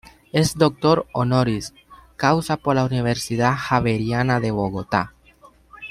[0.33, 1.75] Es "doctor honoris"
[2.15, 5.13] causa por la Universidad Javeriana de Bogotá.